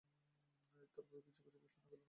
[0.67, 1.99] তার পরে কী চুপিচুপি বললে, শোনা গেল না।